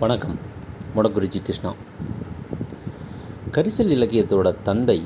[0.00, 0.34] வணக்கம்.
[0.94, 1.70] முடக்குறிச்சி கிருஷ்ணா.
[3.54, 4.96] கரிசல் இலக்கியத்தோட தந்தை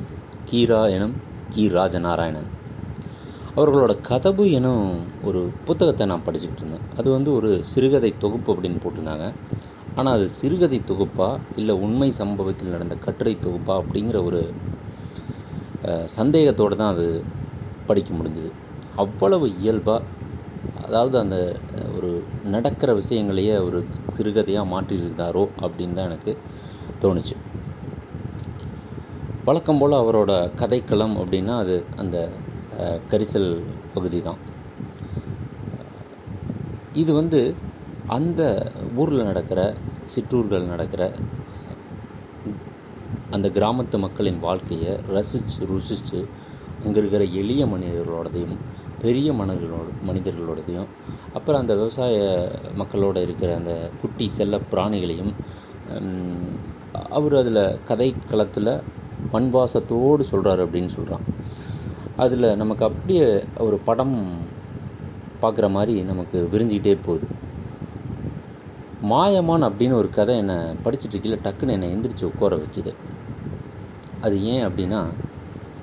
[0.48, 1.14] கீரா எனும்
[1.52, 1.64] கி.
[1.76, 2.48] ராஜநாராயணன்.
[3.56, 4.88] அவர்களோட கதவு எனும்
[5.28, 6.88] ஒரு புத்தகத்தை நான் படிச்சுக்கிட்டு இருந்தேன்.
[6.98, 9.28] அது வந்து ஒரு சிறுகதை தொகுப்பு அப்படின்னு போட்டிருந்தாங்க.
[9.96, 14.42] ஆனால் அது சிறுகதை தொகுப்பா இல்லை உண்மை சம்பவத்தில் நடந்த கட்டுரை தொகுப்பா அப்படிங்கிற ஒரு
[16.18, 17.06] சந்தேகத்தோடு தான் அது
[17.90, 18.50] படிக்க முடிஞ்சுது.
[19.04, 20.18] அவ்வளவு இயல்பாக
[20.90, 21.36] அதாவது அந்த
[21.96, 22.08] ஒரு
[22.54, 23.78] நடக்கிற விஷயங்களையே ஒரு
[24.16, 26.32] சிறுகதையாக மாற்றியிருந்தாரோ அப்படின்னு தான் எனக்கு
[27.02, 27.34] தோணுச்சு.
[29.48, 32.16] வழக்கம் போல் அவரோட கதைக்களம் அப்படின்னா அது அந்த
[33.12, 33.48] கரிசல்
[33.94, 34.40] பகுதி தான்.
[37.02, 37.40] இது வந்து
[38.16, 38.42] அந்த
[39.00, 39.60] ஊரில் நடக்கிற
[40.14, 41.02] சிற்றூர்கள் நடக்கிற
[43.36, 46.20] அந்த கிராமத்து மக்களின் வாழ்க்கையை ரசித்து ருசித்து
[46.84, 48.60] அங்கே இருக்கிற எளிய மனிதர்களோடதையும்
[49.02, 50.90] பெரிய மனிதர்களோட மனிதர்களோடதையும்
[51.34, 52.16] அப்புறம் அந்த விவசாய
[52.78, 55.32] மக்களோட இருக்கிற அந்த குட்டி செல்ல பிராணிகளையும்
[57.08, 58.72] அவர் அதில் கதை களத்தில்
[59.32, 61.26] மண்வாசத்தோடு சொல்கிறாரு அப்படின்னு சொல்கிறான்
[62.16, 63.26] அதில் நமக்கு அப்படியே
[63.58, 64.16] ஒரு படம்
[65.42, 67.26] பார்க்குற மாதிரி நமக்கு விரிஞ்சிக்கிட்டே போகுது.
[69.02, 72.92] மாயமான் அப்படின்னு ஒரு கதை என்னை படிச்சுட்டு இருக்கல டக்குன்னு என்னை எந்திரிச்சு உட்கார வச்சுது.
[74.20, 75.00] அது ஏன் அப்படின்னா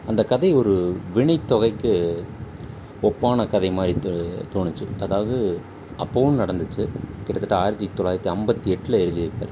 [0.08, 0.74] அந்த கதை ஒரு
[1.16, 1.94] வினைத்தொகைக்கு
[3.02, 5.02] ஒப்பான கதை மாதிரி தோ- தோணுச்சு.
[5.02, 5.60] அதாவது
[5.98, 6.90] அப்போவும் நடந்துச்சு.
[7.26, 9.50] கிட்டத்தட்ட ஆயிரத்தி தொள்ளாயிரத்தி ஐம்பத்தி எட்டில் எழுதியிருக்கார்.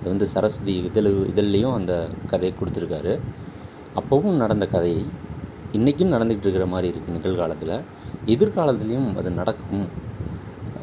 [0.00, 3.20] அது வந்து சரஸ்வதி இதழ் இதழ்லையும் அந்த கதையை கொடுத்துருக்காரு.
[3.96, 5.06] அப்போவும் நடந்த கதையை
[5.72, 7.80] இன்றைக்கும் நடந்துக்கிட்டு இருக்கிற மாதிரி இருக்குது நிகழ்காலத்தில்.
[8.26, 10.06] எதிர்காலத்துலேயும் அது நடக்கும்.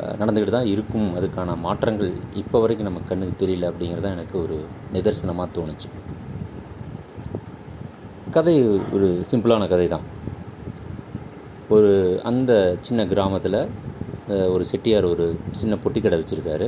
[0.02, 1.16] நடந்துக்கிட்டு தான் இருக்கும்.
[1.16, 5.90] அதுக்கான மாற்றங்கள் இப்போ வரைக்கும் நம்ம கண்ணுக்கு தெரியல அப்படிங்கிறது தான் எனக்கு ஒரு நிதர்சனமாக தோணுச்சு.
[8.32, 10.14] கதை ஒரு சிம்பிளான கதை தான்
[11.76, 11.92] ஒரு
[12.30, 12.52] அந்த
[12.88, 13.60] சின்ன கிராமத்தில்
[14.54, 15.26] ஒரு செட்டியார் ஒரு
[15.62, 16.68] சின்ன பொட்டி கடை வச்சுருக்காரு.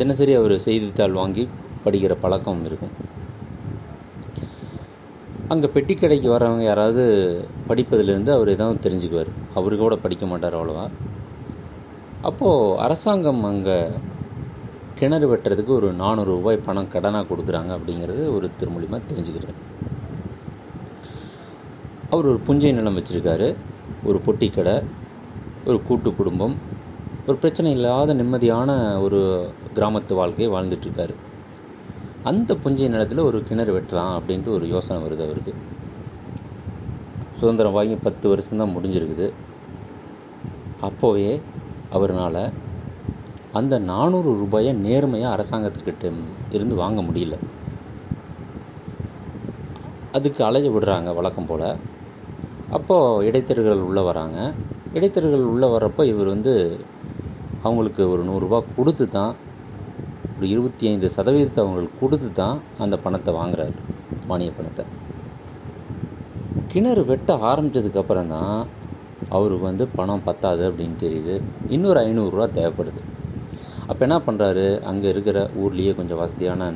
[0.00, 1.44] தினசரி அவர் செய்தித்தாள் வாங்கி
[1.84, 2.94] படிக்கிற பழக்கம் இருக்கும்.
[5.52, 7.04] அங்கே பெட்டி கடைக்கு வரவங்க யாராவது
[7.70, 9.30] படிப்பதிலிருந்து அவர் எதாவது தெரிஞ்சுக்குவார்.
[9.58, 10.86] அவரு கூட படிக்க மாட்டார் அவ்வளோவா.
[12.30, 13.78] அப்போது அரசாங்கம் அங்கே
[15.00, 19.58] கிணறு வெட்டுறதுக்கு ஒரு நானூறு ரூபாய் பணம் கடனாக கொடுக்குறாங்க அப்படிங்கிறது ஒரு திருமூலியமாக தெரிஞ்சுக்கிறார்.
[22.10, 23.54] அவர் ஒரு புஞ்சை நிலம் வச்சுருக்காரு
[24.04, 24.82] ஒரு பொட்டி கடை
[25.64, 26.54] ஒரு கூட்டு குடும்பம்
[27.26, 31.14] ஒரு பிரச்சனை இல்லாத நிம்மதியான ஒரு கிராமத்து வாழ்க்கையை வாழ்ந்துட்டுருக்காரு.
[32.22, 35.54] அந்த புஞ்சை நிலத்தில் ஒரு கிணறு வெட்டலாம் அப்படின்ட்டு ஒரு யோசனை வருது அவருக்கு.
[37.34, 39.32] சுதந்திரம் வாங்கி பத்து வருஷம்தான் முடிஞ்சிருக்குது.
[40.82, 41.40] அப்போவே
[41.92, 42.52] அவர்னால்
[43.52, 46.12] அந்த நானூறு ரூபாயை நேர்மையாக அரசாங்கத்துக்கிட்ட
[46.50, 47.38] இருந்து வாங்க முடியல.
[50.12, 51.98] அதுக்கு அலைய விடுறாங்க வழக்கம் போல்.
[52.76, 54.38] அப்போது இடைத்தரகர்கள் உள்ளே வராங்க.
[54.96, 56.54] இடைத்தரகர்கள் உள்ளே வர்றப்போ இவர் வந்து
[57.66, 59.32] அவங்களுக்கு ஒரு நூறுரூபா கொடுத்து தான்
[60.36, 63.74] ஒரு இருபத்தி ஐந்து சதவீதத்தை அவங்களுக்கு கொடுத்து தான் அந்த பணத்தை வாங்குறாரு
[64.30, 64.84] மானிய பணத்தை.
[66.72, 68.54] கிணறு வெட்ட ஆரம்பித்ததுக்கப்புறம் தான்
[69.36, 71.34] அவருக்கு வந்து பணம் பத்தாது அப்படின்னு தெரியுது.
[71.76, 73.02] இன்னொரு ஐநூறுரூவா தேவைப்படுது.
[73.90, 76.70] அப்போ என்ன பண்ணுறாரு அங்கே இருக்கிற ஊர்லேயே கொஞ்சம் வசதியான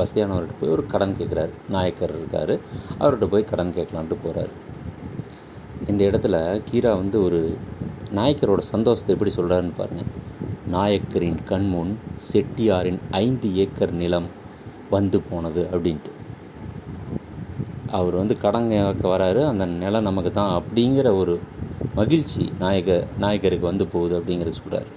[0.00, 2.54] வசதியானவர்கிட்ட போய் ஒரு கடன் கேட்குறாரு நாயக்கர் இருக்கார்.
[3.00, 4.52] அவர்கிட்ட போய் கடன் கேட்கலான்ட்டு போகிறாரு
[5.90, 6.36] இந்த இடத்துல
[6.70, 7.56] கீரா வந்து ஒரு
[8.14, 10.10] நாயக்கரோட சந்தோஷத்தை எப்படி சொல்கிறாருன்னு பாருங்கள்
[10.70, 11.98] நாயக்கரின் கண்முன்
[12.32, 14.28] செட்டியாரின் ஐந்து ஏக்கர் நிலம்
[14.90, 16.12] வந்து போனது அப்படின்ட்டு.
[17.98, 18.74] அவர் வந்து கடங்க
[19.14, 19.40] வராரு.
[19.46, 21.40] அந்த நிலம் நமக்கு தான் அப்படிங்கிற ஒரு
[21.94, 24.90] மகிழ்ச்சி நாயக நாயக்கருக்கு வந்து போகுது அப்படிங்கிறத சொல்கிறார்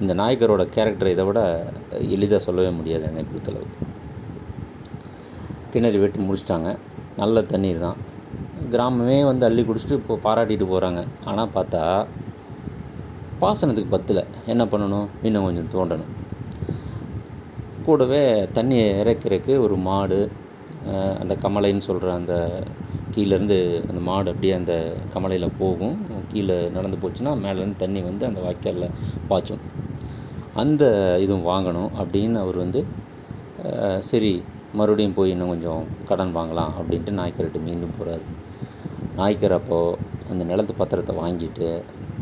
[0.00, 1.40] இந்த நாயக்கரோட கேரக்டர் இதை விட
[2.14, 3.78] எளிதாக சொல்லவே முடியாது என்னை பொறுத்தளவுக்கு.
[5.72, 6.76] கிணறு வெட்டி முடிச்சிட்டாங்க.
[7.16, 7.96] நல்ல தண்ணீர் தான்.
[8.72, 11.82] கிராமமே வந்து அள்ளி குடிச்சிட்டு இப்போ பாராட்டிட்டு போகிறாங்க ஆனால் பார்த்தா
[13.42, 14.20] பாசனத்துக்கு பத்தில்.
[14.52, 15.08] என்ன பண்ணணும்?
[15.26, 16.12] இன்னும் கொஞ்சம் தோண்டணும்.
[17.86, 18.22] கூடவே
[18.58, 20.18] தண்ணி இறக்கிறதுக்கு ஒரு மாடு
[21.20, 22.34] அந்த கமலைன்னு சொல்கிற அந்த
[23.14, 23.58] கீழேருந்து
[23.90, 24.74] அந்த மாடு அப்படியே அந்த
[25.14, 25.96] கமலையில் போகும்.
[26.32, 28.94] கீழே நடந்து போச்சுன்னா மேலேருந்து தண்ணி வந்து அந்த வாய்க்காலில்
[29.30, 29.62] பாய்ச்சும்.
[30.62, 30.84] அந்த
[31.24, 32.82] இதுவும் வாங்கணும் அப்படின்னு அவர் வந்து
[34.10, 34.32] சரி
[34.78, 38.24] மறுபடியும் போய் இன்னும் கொஞ்சம் கடன் வாங்கலாம் அப்படின்ட்டு நாய்க்கரட்டு மீண்டும் போகிறாரு
[39.18, 39.78] நாய்க்கிறப்போ
[40.30, 41.68] அந்த நிலத்து பத்திரத்தை வாங்கிட்டு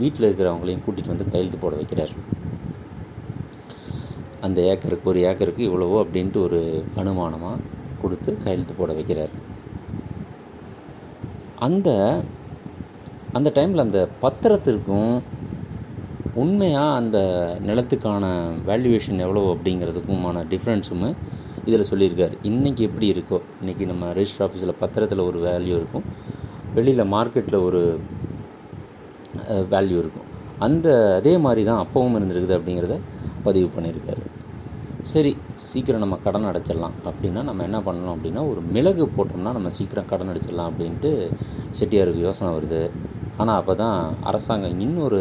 [0.01, 2.13] வீட்டில் இருக்கிறவங்களையும் கூட்டிகிட்டு வந்து கையெழுத்து போட வைக்கிறார்.
[4.47, 6.61] அந்த ஏக்கருக்கு ஒரு ஏக்கருக்கு இவ்வளவோ அப்படின்ட்டு ஒரு
[7.01, 7.65] அனுமானமாக
[8.03, 9.33] கொடுத்து கையெழுத்து போட வைக்கிறார்.
[11.67, 11.89] அந்த
[13.39, 15.13] அந்த டைமில் அந்த பத்திரத்திற்கும்
[16.43, 17.19] உண்மையாக அந்த
[17.69, 18.25] நிலத்துக்கான
[18.69, 21.11] வேல்யூவேஷன் எவ்வளோ அப்படிங்கிறதுக்குமான டிஃப்ரென்ஸுமே
[21.69, 22.35] இதில் சொல்லியிருக்காரு.
[22.51, 26.07] இன்றைக்கி எப்படி இருக்கோ இன்றைக்கி நம்ம ரெஜிஸ்டர் ஆஃபீஸில் பத்திரத்தில் ஒரு வேல்யூ இருக்கும்.
[26.77, 27.81] வெளியில் மார்க்கெட்டில் ஒரு
[29.73, 30.29] வேல்யூ இருக்கும்.
[30.67, 30.89] அந்த
[31.19, 32.97] அதே மாதிரி தான் அப்பவும் இருந்திருக்குது அப்படிங்கிறத
[33.47, 34.23] பதிவு பண்ணியிருக்காரு.
[35.13, 35.31] சரி
[35.69, 40.31] சீக்கிரம் நம்ம கடன் அடைச்சிடலாம் அப்படின்னா நம்ம என்ன பண்ணணும் அப்படின்னா ஒரு மிளகு போட்டோம்னா நம்ம சீக்கிரம் கடன்
[40.33, 41.11] அடைச்சிடலாம் அப்படின்ட்டு
[41.79, 42.83] செட்டியாருக்கு யோசனை வருது.
[43.41, 43.99] ஆனால் அப்போ தான்
[44.31, 45.21] அரசாங்கம் இன்னொரு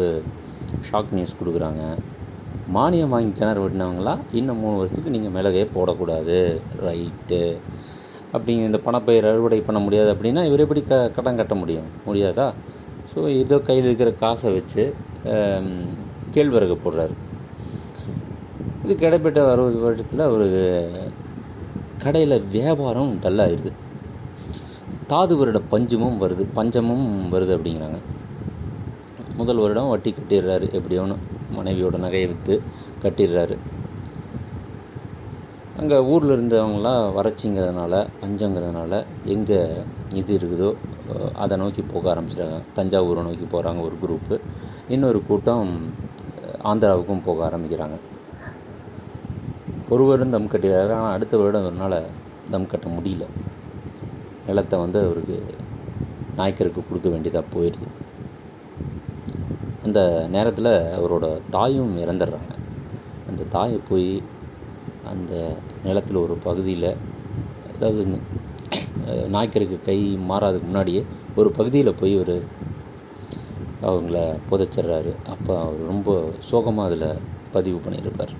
[0.88, 1.82] ஷாக் நியூஸ் கொடுக்குறாங்க.
[2.76, 6.38] மானியம் வாங்கி கிணறு வெட்டினவங்களா இன்னும் மூணு வருஷத்துக்கு நீங்கள் மிளகே போடக்கூடாது.
[6.86, 7.40] ரைட்டு
[8.34, 11.88] அப்படிங்க இந்த பணப்பயிர் அறுவடை பண்ண முடியாது அப்படின்னா இவர் எப்படி க கடன் கட்ட முடியும்?
[12.06, 12.46] முடியாதா?
[13.12, 14.84] ஸோ ஏதோ கையில் இருக்கிற காசை வச்சு
[16.34, 17.14] கேழ்வரகு போடுறாரு.
[18.84, 20.62] இது கிடைப்பட்ட அறுபது வருஷத்தில் அவருக்கு
[22.04, 23.72] கடையில் வியாபாரம் டல்லாகிடுது
[25.10, 26.44] தாது வருட பஞ்சமும் வருது.
[26.58, 27.98] பஞ்சமும் வருது அப்படிங்கிறாங்க.
[29.40, 30.66] முதல் வருடம் வட்டி கட்டிடுறாரு.
[30.78, 31.16] எப்படியோன்னு
[31.58, 32.54] மனைவியோட நகையை விற்று
[33.04, 33.56] கட்டிடுறாரு.
[35.82, 38.92] அங்கே ஊரில் இருந்தவங்களாம் வறட்சிங்கிறதுனால பஞ்சங்கிறதுனால
[39.34, 39.56] எங்கே
[40.20, 40.68] இது இருக்குதோ
[41.42, 42.58] அதை நோக்கி போக ஆரம்பிச்சிட்டாங்க.
[42.76, 44.36] தஞ்சாவூரை நோக்கி போகிறாங்க ஒரு குரூப்பு
[44.94, 45.70] இன்னொரு கூட்டம்
[46.70, 47.96] ஆந்திராவுக்கும் போக ஆரம்பிக்கிறாங்க.
[49.94, 51.98] ஒரு வருடம் தம் கட்டிடுறாரு ஆனால் அடுத்த வருடம் அவரால்
[52.54, 53.26] தம் கட்ட முடியல.
[54.48, 55.38] நிலத்தை வந்து அவருக்கு
[56.40, 57.88] நாய்க்கருக்கு கொடுக்க வேண்டியதாக போயிடுது
[59.88, 60.00] அந்த
[60.36, 61.26] நேரத்தில் அவரோட
[61.56, 62.52] தாயும் இறந்துடுறாங்க.
[63.30, 64.08] அந்த தாயை போய்
[65.10, 65.32] அந்த
[65.84, 66.88] நிலத்தில் ஒரு பகுதியில்
[67.72, 68.02] அதாவது
[69.34, 69.98] நாய்க்கருக்கு கை
[70.30, 71.02] மாறாதுக்கு முன்னாடியே
[71.40, 72.34] ஒரு பகுதியில் போய் ஒரு
[73.88, 74.18] அவங்கள
[74.50, 75.12] புதைச்சிட்றாரு.
[75.34, 76.16] அப்போ அவர் ரொம்ப
[76.50, 77.20] சோகமாக அதில்
[77.52, 78.32] பதிவு பண்ணியிருப்பார்.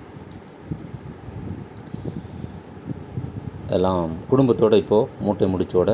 [3.77, 5.91] எல்லாம் குடும்பத்தோடு இப்போது மூட்டை முடிச்சோட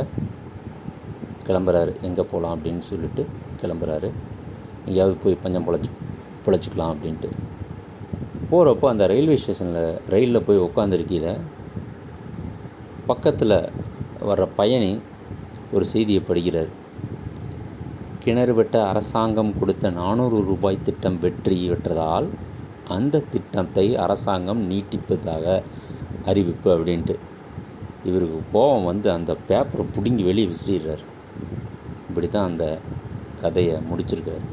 [1.48, 1.92] கிளம்புறாரு.
[2.08, 3.26] எங்கே போகலாம் அப்படின்னு சொல்லிட்டு
[3.62, 4.10] கிளம்புறாரு.
[4.86, 5.92] எங்கேயாவது போய் பஞ்சம் பொழைச்சி
[6.46, 7.30] பொழைச்சிக்கலாம் அப்படின்ட்டு.
[8.52, 11.42] போகிறப்போ அந்த ரயில்வே ஸ்டேஷனில் ரயிலில் போய் உட்காந்துருக்கையில்
[13.10, 13.56] பக்கத்தில்
[14.30, 14.92] வர்ற பயணி
[15.76, 16.72] ஒரு செய்தியை படிக்கிறார்.
[18.24, 22.28] கிணறு வெட்ட அரசாங்கம் கொடுத்த நானூறு ரூபாய் திட்டம் வெற்றி பெற்றதால்
[22.96, 25.46] அந்த திட்டத்தை அரசாங்கம் நீட்டிப்பதாக
[26.26, 27.16] அறிவிப்பு அப்படின்ட்டு.
[28.10, 31.04] இவருக்கு கோபம் வந்து அந்த பேப்பரை பிடுங்கி வெளியே விசிறிடுறார்.
[32.10, 32.66] இப்படி தான் அந்த
[33.42, 34.46] கதையை முடிச்சிருக்காரு.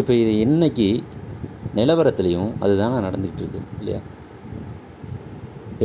[0.00, 0.88] இப்போ இது இன்னைக்கு
[1.78, 4.00] நிலவரத்துலேயும் அதுதானே நடந்துக்கிட்டு இருக்கு இல்லையா?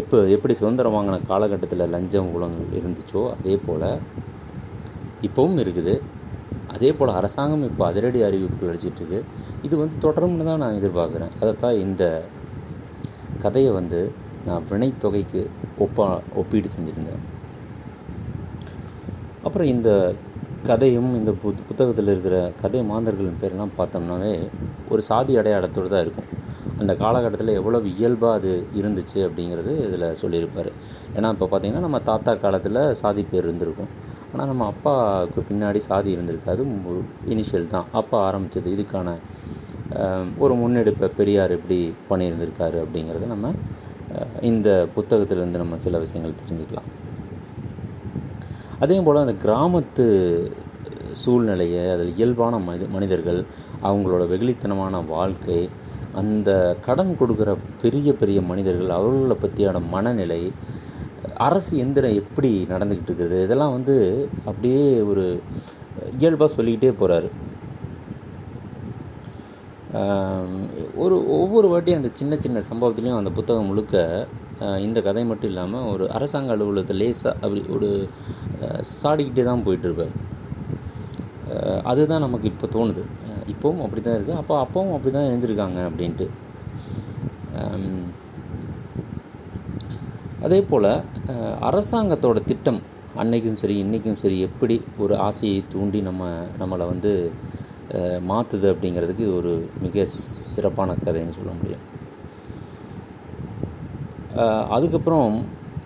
[0.01, 3.85] எப்போ எப்படி சுதந்திரம் வாங்கின காலகட்டத்தில் லஞ்சம் ஊழல் இருந்துச்சோ அதே போல்
[5.27, 5.93] இப்போவும் இருக்குது.
[6.73, 9.19] அதே போல் அரசாங்கம் இப்போ அதிரடி அறிவிப்புகள் அடிச்சிட்டு இருக்கு
[9.67, 11.31] இது வந்து தொடரும்னு தான் நான் எதிர்பார்க்குறேன்.
[11.41, 12.03] அதைத்தான் இந்த
[13.43, 13.99] கதையை வந்து
[14.47, 15.41] நான் வினைத்தொகைக்கு
[15.85, 16.07] ஒப்பா
[16.41, 17.23] ஒப்பீடு செஞ்சுருந்தேன்.
[19.45, 19.89] அப்புறம் இந்த
[20.67, 24.31] கதையும் இந்த புத் புத்தகத்தில் இருக்கிற கதை மாந்தர்களின் பேரெல்லாம் பார்த்தோம்னாவே
[24.93, 26.29] ஒரு சாதி அடையாளத்தோடு தான் இருக்கும்.
[26.81, 30.69] அந்த காலகட்டத்தில் எவ்வளவு இயல்பாக அது இருந்துச்சு அப்படிங்கிறது இதில் சொல்லியிருப்பார்.
[31.15, 33.91] ஏன்னா இப்போ பார்த்திங்கன்னா நம்ம தாத்தா காலத்தில் சாதி பேர் இருந்திருக்கும்.
[34.31, 36.63] ஆனால் நம்ம அப்பாவுக்கு பின்னாடி சாதி இருந்திருக்காது.
[37.33, 37.87] இனிஷியல் தான்.
[38.01, 39.15] அப்பா ஆரம்பித்தது இதுக்கான
[40.43, 41.79] ஒரு முன்னெடுப்பை பெரியார் எப்படி
[42.11, 43.53] பண்ணியிருந்திருக்காரு அப்படிங்கிறத நம்ம
[44.51, 46.89] இந்த புத்தகத்திலேருந்து நம்ம சில விஷயங்கள் தெரிஞ்சுக்கலாம்.
[48.79, 50.05] அதே போல் அந்த கிராமத்து
[51.13, 53.39] சூழ்நிலையை அதில் இயல்பான மனித மனிதர்கள்
[53.83, 55.59] அவங்களோட வெகுளித்தனமான வாழ்க்கை
[56.13, 56.49] அந்த
[56.85, 57.51] கடன் கொடுக்குற
[57.81, 60.41] பெரிய பெரிய மனிதர்கள் அவர்களை பற்றியான மனநிலை
[61.37, 63.95] அரசு எந்திரம் எப்படி நடந்துக்கிட்டு இருக்குது இதெல்லாம் வந்து
[64.45, 65.25] அப்படியே ஒரு
[66.17, 67.29] இயல்பாக சொல்லிக்கிட்டே போகிறாரு
[70.95, 73.97] ஒரு ஒவ்வொரு வாட்டியும் அந்த சின்ன சின்ன சம்பவத்துலேயும் அந்த புத்தகம் முழுக்க
[74.85, 77.89] இந்த கதை மட்டும் இல்லாமல் ஒரு அரசாங்க அலுவலகத்தில் லேசாக அப்படி ஒரு
[78.99, 80.13] சாடிக்கிட்டே தான் போயிட்டுருப்பார்
[81.91, 83.03] அதுதான் நமக்கு இப்போ தோணுது.
[83.53, 86.27] இப்போவும் அப்படி தான் இருக்குது அப்போ அப்பவும் அப்படி தான் எழுந்திருக்காங்க அப்படின்ட்டு.
[90.45, 90.89] அதே போல்
[91.69, 92.79] அரசாங்கத்தோட திட்டம்
[93.21, 96.31] அன்னைக்கும் சரி இன்றைக்கும் சரி எப்படி ஒரு ஆசையை தூண்டி நம்ம
[96.61, 97.11] நம்மளை வந்து
[98.31, 99.53] மாற்றுது அப்படிங்கிறதுக்கு இது ஒரு
[99.85, 100.05] மிக
[100.53, 101.83] சிறப்பான கதைன்னு சொல்ல முடியும்.
[104.69, 105.33] அதுக்கப்புறம்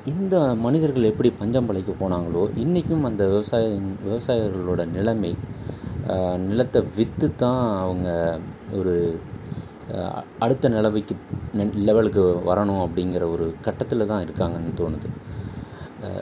[0.05, 3.65] இந்த மனிதர்கள் எப்படி பஞ்சம் பழைக்க போனாங்களோ இன்றைக்கும் அந்த விவசாய
[4.05, 5.31] விவசாயிகளோட நிலைமை
[6.45, 8.09] நிலத்தை விற்று தான் அவங்க
[8.71, 8.93] ஒரு
[10.39, 11.15] அடுத்த நிலவைக்கு
[11.83, 15.09] லெவலுக்கு வரணும் அப்படிங்கிற ஒரு கட்டத்தில் தான் இருக்காங்கன்னு தோணுது.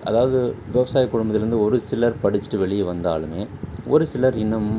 [0.03, 0.37] அதாவது
[0.71, 3.41] விவசாய குடும்பத்திலேருந்து ஒரு சிலர் படிச்சுட்டு வெளியே வந்தாலுமே
[3.87, 4.71] ஒரு சிலர் இன்னும்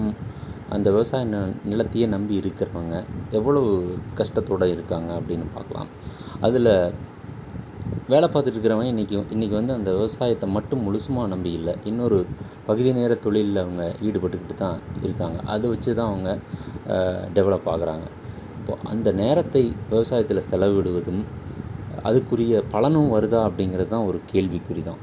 [0.68, 2.94] அந்த விவசாய ந- நிலத்தையே நம்பி இருக்கிறவங்க
[3.30, 3.70] எவ்வளவு
[4.14, 5.90] கஷ்டத்தோடு இருக்காங்க அப்படின்னு பார்க்கலாம்.
[6.40, 6.72] அதில்
[8.12, 11.72] வேலை பார்த்துட்டு இருக்கிறவங்க இன்றைக்கி இன்றைக்கி வந்து அந்த விவசாயத்தை மட்டும் முழுசுமாக நம்பி இல்லை.
[11.90, 12.18] இன்னொரு
[12.68, 15.38] பகுதி நேர தொழிலில் அவங்க ஈடுபட்டுக்கிட்டு தான் இருக்காங்க.
[15.54, 16.30] அதை வச்சு தான் அவங்க
[17.36, 18.06] டெவலப் ஆகுறாங்க.
[18.60, 19.62] இப்போ அந்த நேரத்தை
[19.92, 21.22] விவசாயத்தில் செலவிடுவதும்
[22.08, 25.02] அதுக்குரிய பலனும் வருதா அப்படிங்கிறது தான் ஒரு கேள்விக்குறி தான்.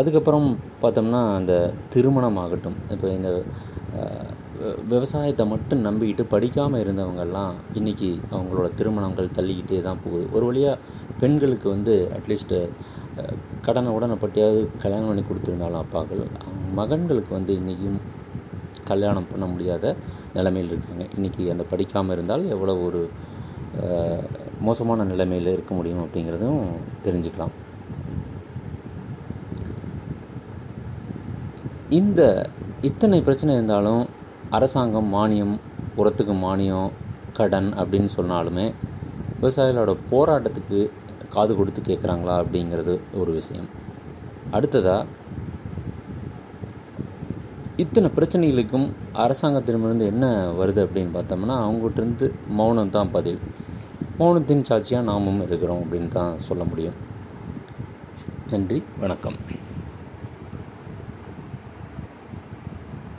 [0.00, 0.48] அதுக்கப்புறம்
[0.82, 1.54] பார்த்தோம்னா அந்த
[1.94, 3.30] திருமணம் ஆகட்டும் இப்போ இந்த
[4.92, 10.24] விவசாயத்தை மட்டும் நம்பிக்கிட்டு படிக்காமல் இருந்தவங்கெல்லாம் இன்றைக்கி அவங்களோட திருமணங்கள் தள்ளிக்கிட்டே தான் போகுது.
[10.36, 10.78] ஒரு வழியாக
[11.20, 12.58] பெண்களுக்கு வந்து அட்லீஸ்ட்டு
[13.66, 16.22] கடனை உடனப்பட்டியாவது கல்யாணம் பண்ணி கொடுத்துருந்தாலும் அப்பாக்கள்
[16.80, 17.98] மகன்களுக்கு வந்து இன்றைக்கும்
[18.90, 19.94] கல்யாணம் பண்ண முடியாத
[20.36, 21.04] நிலைமையில் இருக்காங்க.
[21.16, 23.02] இன்றைக்கி அந்த படிக்காமல் இருந்தால் எவ்வளோ ஒரு
[24.68, 26.62] மோசமான நிலைமையில் இருக்க முடியும் அப்படிங்கிறதும்
[27.04, 27.52] தெரிஞ்சுக்கலாம்.
[31.98, 32.22] இந்த
[32.88, 34.02] இத்தனை பிரச்சனை இருந்தாலும்
[34.56, 35.54] அரசாங்கம் மானியம்
[36.00, 36.90] உரத்துக்கு மானியம்
[37.38, 38.66] கடன் அப்படின்னு சொன்னாலுமே
[39.40, 40.80] விவசாயிகளோட போராட்டத்துக்கு
[41.34, 43.68] காது கொடுத்து கேட்குறாங்களா அப்படிங்கிறது ஒரு விஷயம்.
[44.56, 45.18] அடுத்ததாக
[47.84, 48.88] இத்தனை பிரச்சனைகளுக்கும்
[49.24, 50.26] அரசாங்கத்திடமிருந்து என்ன
[50.60, 52.26] வருது அப்படின்னு பார்த்தோம்னா அவங்ககிட்டருந்து
[52.58, 53.40] மௌனம் தான் பதில்.
[54.18, 56.98] மௌனத்தின் சாட்சியாக நாமும் இருக்கிறோம் அப்படின்னு தான் சொல்ல முடியும்.
[58.52, 59.38] நன்றி வணக்கம்.